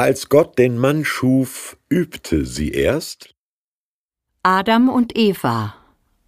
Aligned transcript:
Als 0.00 0.30
Gott 0.30 0.58
den 0.58 0.78
Mann 0.78 1.04
schuf, 1.04 1.76
übte 1.90 2.46
sie 2.46 2.70
erst 2.70 3.34
Adam 4.42 4.88
und 4.88 5.14
Eva 5.14 5.74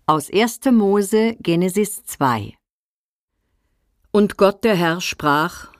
aus 0.04 0.30
1. 0.30 0.60
Mose 0.72 1.36
Genesis 1.40 2.04
2 2.04 2.52
Und 4.10 4.36
Gott 4.36 4.62
der 4.62 4.74
Herr 4.74 5.00
sprach 5.00 5.72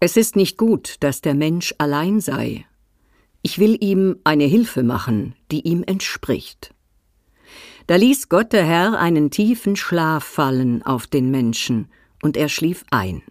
Es 0.00 0.16
ist 0.16 0.34
nicht 0.34 0.58
gut, 0.58 0.96
dass 0.98 1.20
der 1.20 1.34
Mensch 1.34 1.72
allein 1.78 2.20
sei. 2.20 2.66
Ich 3.42 3.60
will 3.60 3.76
ihm 3.80 4.16
eine 4.24 4.46
Hilfe 4.46 4.82
machen, 4.82 5.36
die 5.52 5.60
ihm 5.60 5.84
entspricht. 5.84 6.74
Da 7.86 7.94
ließ 7.94 8.30
Gott 8.30 8.52
der 8.52 8.64
Herr 8.64 8.98
einen 8.98 9.30
tiefen 9.30 9.76
Schlaf 9.76 10.24
fallen 10.24 10.82
auf 10.82 11.06
den 11.06 11.30
Menschen, 11.30 11.88
und 12.20 12.36
er 12.36 12.48
schlief 12.48 12.84
ein. 12.90 13.22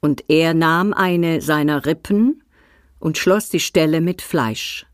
Und 0.00 0.24
er 0.28 0.52
nahm 0.52 0.92
eine 0.92 1.40
seiner 1.40 1.86
Rippen 1.86 2.41
und 3.02 3.18
schloss 3.18 3.48
die 3.48 3.58
Stelle 3.58 4.00
mit 4.00 4.22
Fleisch. 4.22 4.86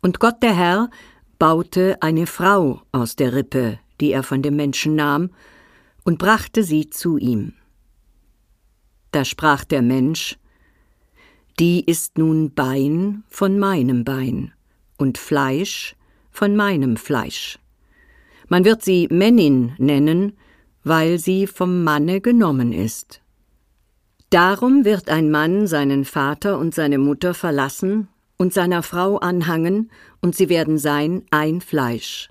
Und 0.00 0.18
Gott 0.18 0.42
der 0.42 0.56
Herr 0.56 0.90
baute 1.38 2.00
eine 2.00 2.26
Frau 2.26 2.80
aus 2.90 3.16
der 3.16 3.34
Rippe, 3.34 3.78
die 4.00 4.12
er 4.12 4.22
von 4.22 4.40
dem 4.40 4.56
Menschen 4.56 4.94
nahm, 4.94 5.28
und 6.04 6.18
brachte 6.18 6.64
sie 6.64 6.88
zu 6.88 7.18
ihm. 7.18 7.52
Da 9.12 9.26
sprach 9.26 9.64
der 9.64 9.82
Mensch, 9.82 10.38
Die 11.58 11.84
ist 11.84 12.16
nun 12.16 12.54
Bein 12.54 13.24
von 13.28 13.58
meinem 13.58 14.04
Bein 14.04 14.54
und 14.96 15.18
Fleisch 15.18 15.96
von 16.30 16.56
meinem 16.56 16.96
Fleisch. 16.96 17.58
Man 18.48 18.64
wird 18.64 18.82
sie 18.82 19.06
Männin 19.10 19.74
nennen, 19.76 20.32
weil 20.82 21.18
sie 21.18 21.46
vom 21.46 21.84
Manne 21.84 22.22
genommen 22.22 22.72
ist. 22.72 23.20
Darum 24.30 24.84
wird 24.84 25.08
ein 25.08 25.28
Mann 25.32 25.66
seinen 25.66 26.04
Vater 26.04 26.56
und 26.56 26.72
seine 26.72 26.98
Mutter 26.98 27.34
verlassen 27.34 28.06
und 28.36 28.54
seiner 28.54 28.84
Frau 28.84 29.18
anhangen, 29.18 29.90
und 30.20 30.36
sie 30.36 30.48
werden 30.48 30.78
sein 30.78 31.24
ein 31.32 31.60
Fleisch. 31.60 32.28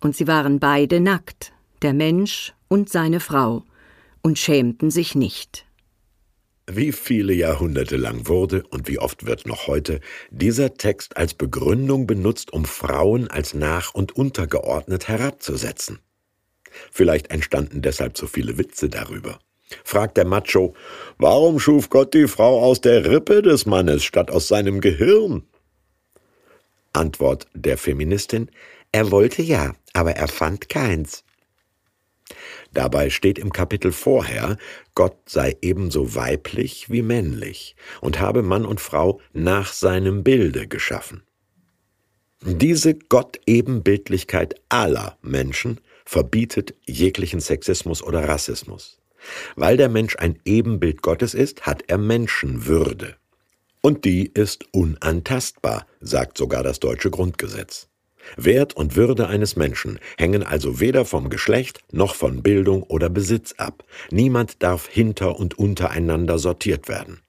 Und 0.00 0.16
sie 0.16 0.26
waren 0.26 0.58
beide 0.58 1.00
nackt, 1.00 1.52
der 1.82 1.92
Mensch 1.92 2.54
und 2.68 2.88
seine 2.88 3.20
Frau, 3.20 3.62
und 4.22 4.38
schämten 4.38 4.90
sich 4.90 5.14
nicht. 5.14 5.66
Wie 6.66 6.92
viele 6.92 7.34
Jahrhunderte 7.34 7.98
lang 7.98 8.26
wurde 8.26 8.62
und 8.70 8.88
wie 8.88 8.98
oft 8.98 9.26
wird 9.26 9.46
noch 9.46 9.66
heute 9.66 10.00
dieser 10.30 10.74
Text 10.74 11.18
als 11.18 11.34
Begründung 11.34 12.06
benutzt, 12.06 12.54
um 12.54 12.64
Frauen 12.64 13.28
als 13.28 13.52
nach- 13.52 13.92
und 13.92 14.12
untergeordnet 14.16 15.08
herabzusetzen. 15.08 15.98
Vielleicht 16.90 17.30
entstanden 17.30 17.82
deshalb 17.82 18.16
so 18.16 18.26
viele 18.26 18.56
Witze 18.56 18.88
darüber. 18.88 19.38
Fragt 19.84 20.16
der 20.16 20.24
Macho, 20.24 20.74
warum 21.18 21.58
schuf 21.58 21.88
Gott 21.90 22.14
die 22.14 22.28
Frau 22.28 22.62
aus 22.62 22.80
der 22.80 23.04
Rippe 23.04 23.42
des 23.42 23.66
Mannes 23.66 24.04
statt 24.04 24.30
aus 24.30 24.48
seinem 24.48 24.80
Gehirn? 24.80 25.44
Antwort 26.92 27.46
der 27.54 27.78
Feministin, 27.78 28.50
er 28.92 29.10
wollte 29.10 29.42
ja, 29.42 29.74
aber 29.92 30.12
er 30.12 30.28
fand 30.28 30.68
keins. 30.68 31.24
Dabei 32.72 33.10
steht 33.10 33.38
im 33.38 33.52
Kapitel 33.52 33.92
vorher, 33.92 34.56
Gott 34.94 35.16
sei 35.26 35.56
ebenso 35.60 36.14
weiblich 36.14 36.90
wie 36.90 37.02
männlich 37.02 37.76
und 38.00 38.20
habe 38.20 38.42
Mann 38.42 38.64
und 38.64 38.80
Frau 38.80 39.20
nach 39.32 39.72
seinem 39.72 40.22
Bilde 40.22 40.66
geschaffen. 40.66 41.22
Diese 42.44 42.94
Gott-Ebenbildlichkeit 42.94 44.60
aller 44.68 45.16
Menschen 45.22 45.80
verbietet 46.04 46.74
jeglichen 46.86 47.40
Sexismus 47.40 48.02
oder 48.02 48.28
Rassismus. 48.28 49.01
Weil 49.56 49.76
der 49.76 49.88
Mensch 49.88 50.16
ein 50.16 50.38
Ebenbild 50.44 51.02
Gottes 51.02 51.34
ist, 51.34 51.62
hat 51.62 51.84
er 51.86 51.98
Menschenwürde. 51.98 53.16
Und 53.80 54.04
die 54.04 54.30
ist 54.32 54.66
unantastbar, 54.72 55.86
sagt 56.00 56.38
sogar 56.38 56.62
das 56.62 56.80
deutsche 56.80 57.10
Grundgesetz. 57.10 57.88
Wert 58.36 58.74
und 58.74 58.96
Würde 58.96 59.26
eines 59.26 59.56
Menschen 59.56 59.98
hängen 60.16 60.44
also 60.44 60.80
weder 60.80 61.04
vom 61.04 61.28
Geschlecht 61.28 61.80
noch 61.90 62.14
von 62.14 62.42
Bildung 62.42 62.82
oder 62.84 63.10
Besitz 63.10 63.54
ab. 63.56 63.84
Niemand 64.10 64.62
darf 64.62 64.86
hinter 64.88 65.38
und 65.38 65.58
untereinander 65.58 66.38
sortiert 66.38 66.88
werden. 66.88 67.20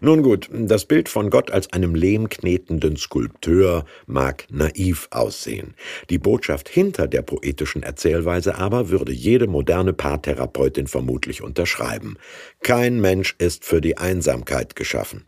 Nun 0.00 0.22
gut, 0.22 0.50
das 0.52 0.84
Bild 0.84 1.08
von 1.08 1.30
Gott 1.30 1.50
als 1.50 1.72
einem 1.72 1.94
lehmknetenden 1.94 2.96
Skulpteur 2.96 3.86
mag 4.06 4.46
naiv 4.50 5.08
aussehen. 5.10 5.74
Die 6.10 6.18
Botschaft 6.18 6.68
hinter 6.68 7.08
der 7.08 7.22
poetischen 7.22 7.82
Erzählweise 7.82 8.56
aber 8.56 8.90
würde 8.90 9.12
jede 9.12 9.46
moderne 9.46 9.94
Paartherapeutin 9.94 10.86
vermutlich 10.86 11.42
unterschreiben. 11.42 12.18
Kein 12.62 13.00
Mensch 13.00 13.34
ist 13.38 13.64
für 13.64 13.80
die 13.80 13.96
Einsamkeit 13.96 14.76
geschaffen. 14.76 15.26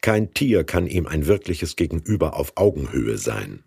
Kein 0.00 0.32
Tier 0.34 0.64
kann 0.64 0.86
ihm 0.86 1.06
ein 1.06 1.26
wirkliches 1.26 1.76
Gegenüber 1.76 2.36
auf 2.36 2.52
Augenhöhe 2.56 3.18
sein. 3.18 3.64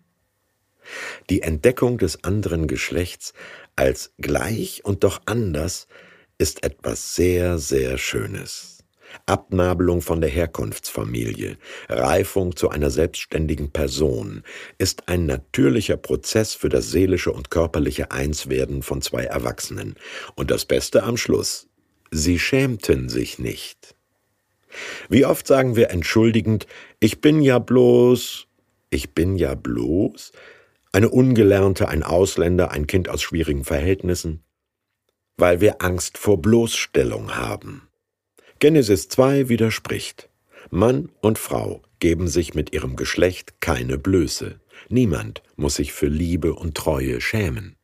Die 1.28 1.42
Entdeckung 1.42 1.98
des 1.98 2.24
anderen 2.24 2.68
Geschlechts 2.68 3.34
als 3.74 4.14
gleich 4.18 4.84
und 4.84 5.04
doch 5.04 5.20
anders 5.26 5.88
ist 6.38 6.64
etwas 6.64 7.16
sehr, 7.16 7.58
sehr 7.58 7.98
Schönes. 7.98 8.75
Abnabelung 9.26 10.02
von 10.02 10.20
der 10.20 10.30
Herkunftsfamilie, 10.30 11.56
Reifung 11.88 12.56
zu 12.56 12.68
einer 12.68 12.90
selbstständigen 12.90 13.70
Person 13.70 14.42
ist 14.78 15.08
ein 15.08 15.26
natürlicher 15.26 15.96
Prozess 15.96 16.54
für 16.54 16.68
das 16.68 16.90
seelische 16.90 17.32
und 17.32 17.50
körperliche 17.50 18.10
Einswerden 18.10 18.82
von 18.82 19.02
zwei 19.02 19.24
Erwachsenen. 19.24 19.94
Und 20.34 20.50
das 20.50 20.64
Beste 20.64 21.02
am 21.02 21.16
Schluss, 21.16 21.68
sie 22.10 22.38
schämten 22.38 23.08
sich 23.08 23.38
nicht. 23.38 23.94
Wie 25.08 25.24
oft 25.24 25.46
sagen 25.46 25.76
wir 25.76 25.90
entschuldigend, 25.90 26.66
ich 27.00 27.20
bin 27.20 27.40
ja 27.40 27.58
bloß, 27.58 28.46
ich 28.90 29.14
bin 29.14 29.36
ja 29.36 29.54
bloß, 29.54 30.32
eine 30.92 31.10
Ungelernte, 31.10 31.88
ein 31.88 32.02
Ausländer, 32.02 32.70
ein 32.70 32.86
Kind 32.86 33.08
aus 33.08 33.22
schwierigen 33.22 33.64
Verhältnissen, 33.64 34.42
weil 35.36 35.60
wir 35.60 35.82
Angst 35.82 36.18
vor 36.18 36.40
Bloßstellung 36.40 37.36
haben. 37.36 37.88
Genesis 38.58 39.10
2 39.10 39.50
widerspricht. 39.50 40.30
Mann 40.70 41.10
und 41.20 41.38
Frau 41.38 41.82
geben 41.98 42.26
sich 42.26 42.54
mit 42.54 42.72
ihrem 42.72 42.96
Geschlecht 42.96 43.60
keine 43.60 43.98
Blöße. 43.98 44.60
Niemand 44.88 45.42
muss 45.56 45.74
sich 45.74 45.92
für 45.92 46.06
Liebe 46.06 46.54
und 46.54 46.74
Treue 46.74 47.20
schämen. 47.20 47.75